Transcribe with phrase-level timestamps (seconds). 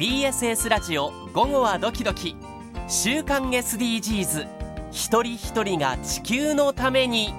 [0.00, 2.34] BSS ラジオ午後はドキドキ。
[2.88, 4.48] 週刊 SDGs
[4.90, 7.34] 一人一人が地球のために。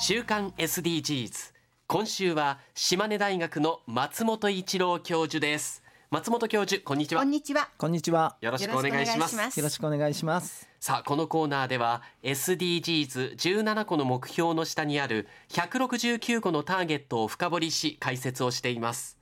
[0.00, 1.52] 週刊 SDGs
[1.86, 5.82] 今週は島根大学の松本一郎教授です。
[6.12, 7.68] 松本教授こんにちはこんにちは。
[7.78, 8.36] こんにちは。
[8.40, 10.68] よろしくお願いしますよろしくお願いします。
[10.80, 19.18] さあこのコーナーでは SDGs17 個の目標の下にある169個のターゲットを深掘りし解説をしています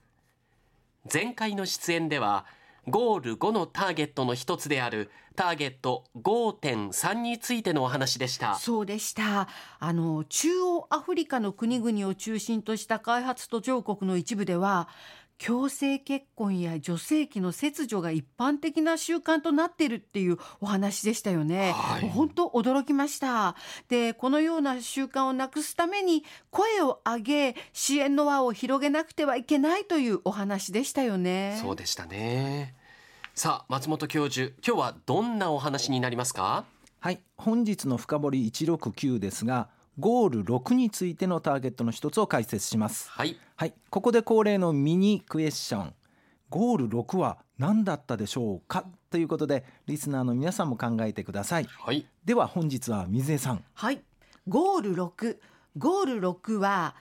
[1.13, 2.47] 前回の出演では
[2.87, 9.47] ゴール5のターゲットの一つであるターゲット5.3についてのお話でしたそうでした。
[9.77, 14.89] あの中央アフリカの国々を中心とした開発途上国の一部では。
[15.39, 21.71] 強制結婚や女性器の切除が一般的な習慣となっているっていうお話でしたよね。
[21.71, 23.55] はいもう本当驚きました。
[23.87, 31.57] で、このような習慣をなくすために声を上げ支援の輪を広げなくてはいけないというお話でしたよね。
[31.61, 32.75] そうでしたね
[33.33, 36.65] さあ松本教授今日はどんなお話になりますか？
[36.99, 43.09] はい、本日の深掘り169ですが、ゴール6についてのターゲットの一つを解説します。
[43.09, 45.93] はいはい、ここで恒例のミニクエスチョン。
[46.49, 48.85] ゴール6は何だったでしょうか？
[49.11, 51.65] ということで、リスナーの皆さんも考えてください。
[51.65, 53.63] はいでは本日は水江さん。
[53.73, 54.01] はい。
[54.47, 55.37] ゴール6。
[55.77, 56.95] ゴール6は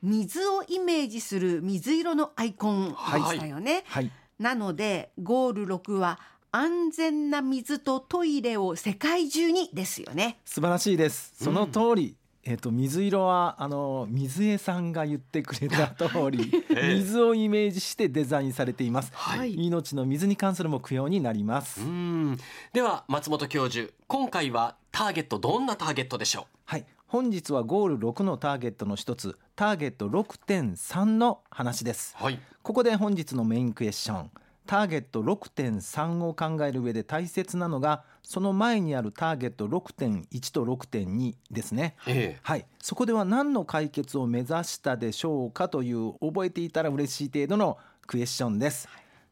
[0.00, 3.82] 水をイメージする水色のアイコンでしたよね。
[3.86, 6.20] はい、なのでゴール6は
[6.52, 10.38] 安全な水とトイレを世界中にですよね。
[10.44, 11.34] 素晴らしいです。
[11.42, 12.16] その通り。
[12.46, 16.94] えっと水色はあの水江さんが言ってくれた通り ええ。
[16.96, 19.54] 水をイメージしてデザインされています、はい。
[19.54, 22.38] 命の水に関する目標になります、うん。
[22.72, 26.86] では松本教授今回はターゲットどんなターゲットでしょはい。
[27.06, 32.14] 本日はゴール6のターゲットの一つターゲット6.3の話です。
[32.20, 32.38] うはい。
[32.62, 34.30] ここで本日のメインクエスチョン。
[34.66, 41.94] ターゲット6.3を考える上で大切なのがその前にあるターゲット6.1と6.2ですね。
[42.06, 42.38] ええ。
[42.42, 48.88] はい、そこでは何の解決を目指したでしょうかという覚えていたら嬉しい程度のクエスチョンです。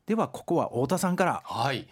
[0.07, 1.43] ではここは太田さんから。
[1.45, 1.89] はい。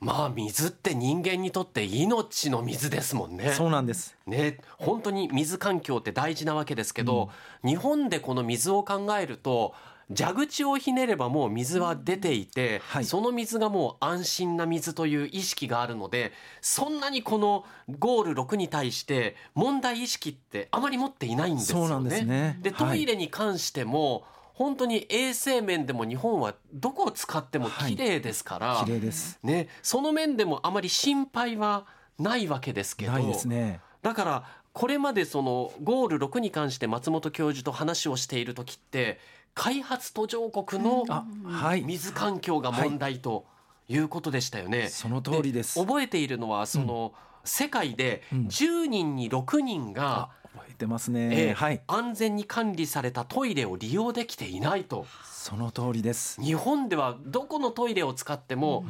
[0.00, 3.52] まあ水って人間にとって命の水ですもんね。
[3.52, 4.16] そうなんです。
[4.26, 4.58] ね。
[4.76, 7.30] 本当に水環境って大事なわけですけど、
[7.64, 9.72] 日本でこの水を考えると
[10.14, 17.64] 蛇口をひねればもう水は出ていて、はいその水がもう安心な水という意識があるのでそんなにこの
[17.98, 21.86] ゴール6に対して問題意識ってあまり持っていないんですよね。
[21.86, 29.38] そうなんですねではいトイレに関しても、本当に衛生面でも日本はどこを使っても綺麗ですから、綺麗です。
[29.42, 31.86] ね、その面でもあまり心配は
[32.18, 33.80] ないわけですけどないですね。
[34.02, 39.18] だからこれまでそのゴール6に関して松本教授と話をしている時って
[39.54, 41.82] 開発途上国のあ、はい。
[41.82, 43.46] 水環境が問題と
[43.88, 44.88] いうことでしたよね。
[44.88, 45.78] その通りです。
[45.78, 47.12] 覚えているのはその、
[47.44, 51.48] 世界でうん10人に6人が、あ、覚えてますえね。
[51.50, 51.82] えはい。
[51.86, 56.40] 安全に管理されたトイレを利用できていないとその通りです。
[56.40, 58.84] 日本ではどこのトイレを使っても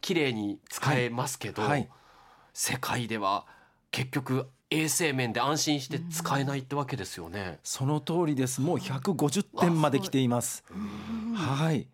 [0.00, 1.88] 綺麗に使えますけど、はい。
[2.52, 3.46] 世界では
[3.90, 7.58] 結局衛生面で安心して使えないってわけですよね。
[7.64, 8.60] その通りです。
[8.60, 10.64] もう150点まで来ています。
[11.34, 11.88] はい。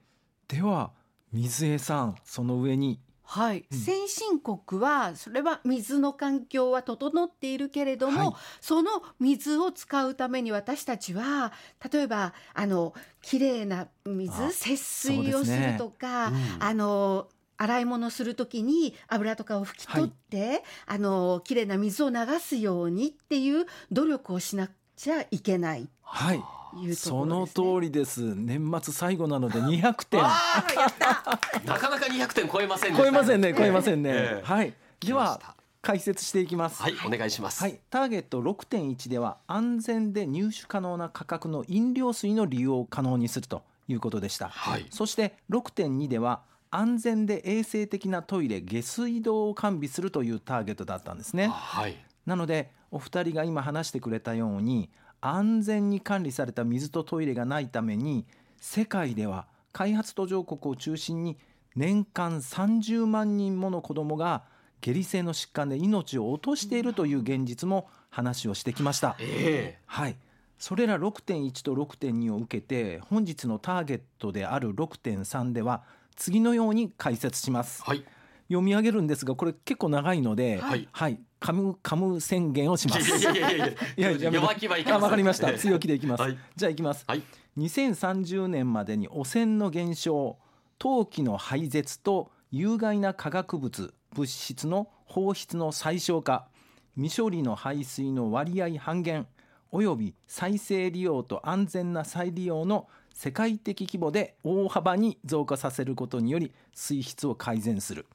[0.48, 0.92] では
[1.32, 3.00] 水江さん、その上に。
[3.28, 11.52] はい、先進国はそれは水の環境は整っているけれども、はいその水を使うために私たちは
[11.92, 26.36] 例えばあのきれいな水あ節水をするとか、うんあの洗い物するときに油とかを拭き取って、あのきれいな水を流すようにっていう努力をしなくちゃいけないはい。
[26.36, 27.10] いうところです、ね。
[27.10, 28.34] その通りです。
[28.34, 30.20] 年末最後なので 200点。
[30.20, 33.54] わあやった なかなか200点超えません超えませんね。
[33.56, 34.10] 超えませんね。
[34.12, 34.74] ええはい。
[35.00, 35.40] では
[35.82, 36.82] 解説していきます。
[36.82, 37.62] はいお願いします。
[37.62, 44.48] はい、ターゲット6.1では安全で入手可能な価格の飲料水の利用を可能にするということでした。
[44.48, 51.48] はいそして6.2では安全で衛生的なトイレ下水道を完備するというターゲットだったんですね。
[51.48, 51.96] はい
[52.26, 54.90] なのでお二人が今話してくれたように
[55.20, 58.26] 安全に管理された水とトイレがないために
[58.60, 61.38] 世界では開発途上国を中心に
[61.74, 64.44] 年間30万人もの子どもが
[64.80, 69.16] 下痢性の疾患で命を落としているという現実も話をしてきました。
[69.20, 70.16] えはい
[70.58, 75.82] それら6.1と6.2を受けて本日のターゲットである6.3では
[76.16, 77.82] 次のように解説します。
[77.86, 78.04] えはい。
[78.48, 80.88] 読み上げるんですがこれ結構長いのではい。
[80.92, 83.18] はい、カムカム宣言をします。
[83.18, 84.40] いやいやいやいや
[84.98, 85.50] わかりました。
[85.50, 86.38] ええ強気でいきます、はい。
[86.56, 87.04] じゃあいきます。
[87.06, 87.22] はい。
[87.58, 90.38] 2030年までに汚染の減少
[90.78, 96.48] 陶器の廃絶と有害な化学物物質の放出の最小化
[96.96, 99.26] 未処理の排水の割合半減
[99.72, 108.06] および再生利用と安全な再利用の世界的規模で大幅に増加させることにより水質を改善する。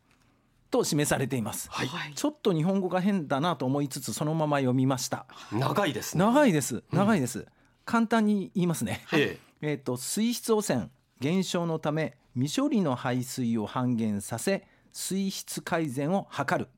[0.69, 1.89] と示されています、はい。
[2.15, 5.25] ちょっと日本語が変だなと思いつつそのまま読みました。
[5.51, 6.23] 長いですね。
[6.23, 6.83] 長いです。
[6.91, 7.45] 長いです、
[7.83, 9.73] 簡単に言いますね、ええ。
[9.73, 10.89] ー、と水質汚染
[11.19, 16.69] 減少のため未処理の排水を半減させ水質改善を図る。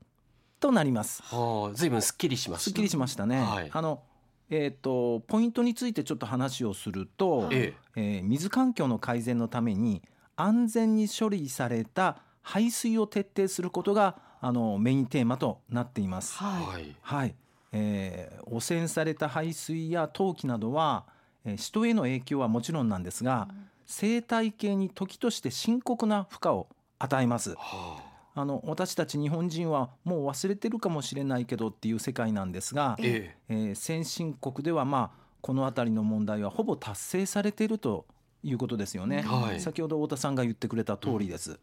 [0.58, 1.22] となります。
[1.32, 3.70] えはあ随分すっきりしましたすっきりしましたね、はい。
[3.72, 4.02] あの
[4.50, 8.20] えー、とポイントについてちょっと話をすると、ええ。
[8.20, 10.02] ー水環境の改善のために
[10.36, 16.36] 安全に処理された排水を徹底することがあのメインテーマとなっています。
[16.40, 16.64] えはい。
[16.64, 16.96] はい。
[17.02, 17.34] はい、
[17.72, 21.06] えー汚染された排水や陶器などは、
[21.44, 23.48] えー人への影響はもちろんなんですが、
[23.86, 26.68] 生態系に時として深刻な負荷を
[26.98, 27.54] 与えます。
[27.54, 28.13] はあ
[28.44, 38.06] の私たち日本人はもう忘れてるかもしれないけどっていう世界なんですがあ、ええー先進国ではまあこの辺りの問題はほぼ達成されていると
[38.42, 39.22] いうことですよね。
[39.22, 41.60] はい先ほど太田さんが言ってくれた通りです。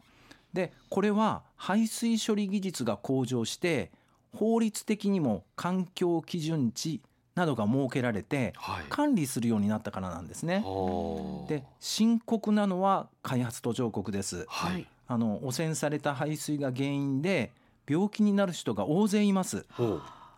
[0.54, 3.92] でこれは排水処理技術が向上して
[4.34, 7.02] 法律的にも環境基準値
[7.36, 8.54] などが設けられて
[8.90, 10.62] 管理するようになったからなんですね。
[10.66, 14.46] はあで深刻なのは開発途上国です。
[14.48, 17.52] はいあの汚染された排水が原因で
[17.88, 19.66] 病気になる人が大勢います。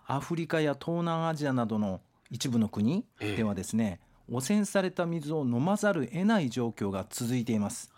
[0.08, 4.00] アフリカや東南アジアなどの一部の国ええではですね、
[4.32, 7.94] 汚染された水を飲まざる得ない状況が続いています。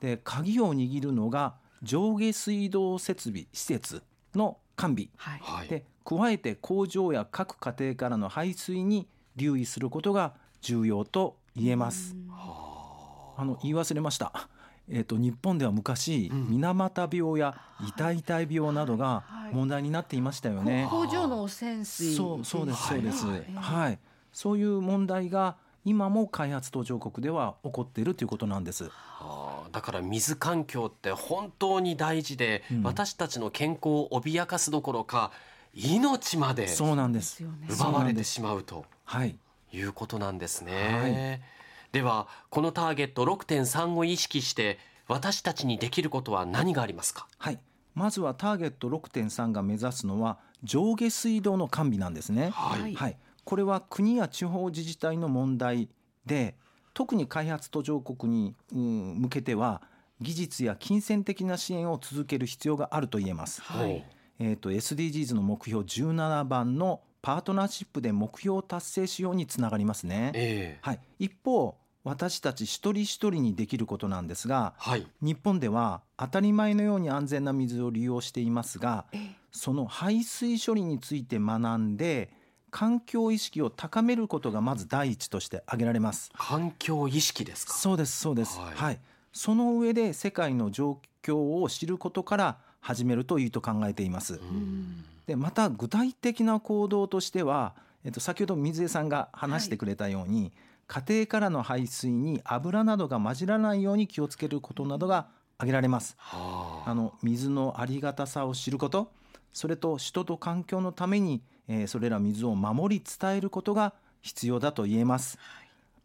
[0.00, 4.02] で鍵を握るのが上下水道設備施設
[4.34, 9.06] の完備はいはいで加えて工場や各家庭からの排水に
[9.36, 10.32] 留意することが
[10.62, 12.16] 重要と言えます。
[12.30, 14.48] あの言い忘れました。
[14.92, 16.46] えっ、と日本では昔、うん。
[16.50, 19.54] 水俣病や痛々病などがはい。
[19.54, 20.86] 問題になっていましたよね。
[20.90, 22.14] 工場の汚染水。
[22.14, 23.26] そうそうですそうです。
[23.26, 23.94] ははい。
[23.94, 23.98] い、
[24.32, 28.90] そういう問題が今も開発途上国では起こっているということなんです。
[29.20, 32.82] あーだから水環境って本当に大事で、うん。
[32.82, 35.30] 私たちの健康を脅かすどころか
[35.72, 37.42] 命までそうなんです。
[37.42, 37.68] よね。
[37.68, 39.36] 奪われてしまうとはい。
[39.72, 41.59] いうことなんですね、はい
[41.92, 44.78] ではこのターゲット6.3を意識して
[45.08, 47.26] 私たちにできることは何がありますか？
[47.38, 47.58] はい。
[47.94, 52.50] まずはターゲット6.3が目指すのは上下水道の完備なんですね。
[52.50, 53.18] はいはい。
[53.44, 55.88] これは国や地方自治体の問題
[56.24, 56.54] で、
[56.94, 59.82] 特に開発途上国に、うん向けては
[60.20, 63.62] 技術や金銭的な支援を続ける必要があると言えます。
[63.62, 64.04] はい
[64.38, 70.30] えー、と SDGs の目標17番のパートナーシップで目標を達成しようにつながりますね。
[70.34, 75.06] ええはい、一方私たち一人一人にできることなんですがはい。
[75.20, 79.04] 日本では当たり前のように安全な水を利用していますが
[79.52, 82.30] その排水処理について学んで
[82.70, 86.30] 環境意識を高めることがまず第一として挙げられます。
[86.38, 87.72] 環境意識ですか？
[87.72, 88.74] そうですそうです、はい。
[88.76, 89.00] はい、
[89.32, 94.34] その上で世界の状況を知ることから始めるといいと考えています。
[94.34, 95.04] うん。
[95.26, 97.74] でまた具体的な行動としては、
[98.04, 100.52] えっと、先ほど水江さんが話してくれたように、
[100.90, 106.16] 家庭からの排水に油などが混じらないように気をつけることなどが挙げられます。
[106.18, 106.90] はあ。
[106.90, 109.12] あの水のありがたさを知ること
[109.52, 115.38] それと人と環境のために、えーそれら水を守り伝えることが必要だと言えます。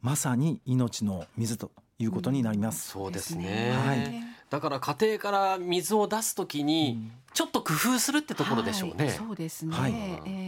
[0.03, 2.89] まさに命の水ということになります。
[2.89, 3.71] そうですね。
[3.73, 4.13] はい。
[4.51, 9.15] だから家庭から水を出すときにちょっと工夫するってところでしょうね、はい。
[9.15, 9.91] そうですね、はい。
[9.91, 10.44] え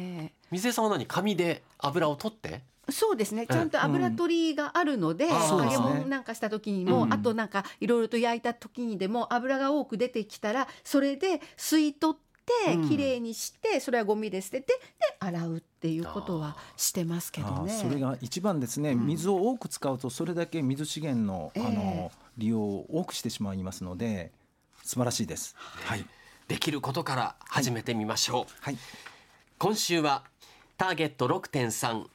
[0.52, 1.06] 水江さんは何？
[1.06, 2.62] 紙で油を取って？
[2.88, 3.46] えそうですね。
[3.48, 12.28] ちゃんと油取りがあるので、揚げ物なんかした時にも、うんあとなんかいろいろと焼いた時にでも油が多く出てきたらそれで吸い取って
[12.74, 12.88] うん。
[12.88, 17.74] きれいにして、それはゴミで捨ててで洗うっていうことはしてますけどああね。
[17.74, 19.06] それが一番ですね、うん。
[19.06, 21.66] 水を多く使うとそれだけ水資源の,、ええ。
[21.66, 24.32] あの利用を多くしてしまいますので
[24.84, 25.58] 素晴らしいです。
[25.58, 26.06] はい、
[26.48, 28.78] できることから始めてみましょう、はい、
[29.60, 30.24] 今週は
[30.78, 32.06] ターゲット6.3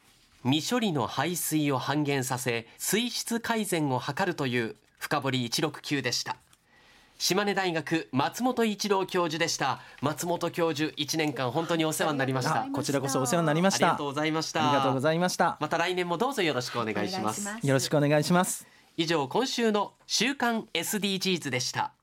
[0.45, 6.37] 未処理の排水を半減させ水質改善を図るという深堀169でした
[7.17, 13.87] 島根大学松本一郎教授でした松本教授1年間本当にお世話になりましたあこちらこそお世話になりました。
[13.87, 15.57] ありがとうございましたありがとうございました。
[15.59, 18.65] また来年もどうぞよろしくお願いしますお願いしますよろしくお願いします。
[18.95, 21.91] 以上今週の週刊 SDGs でした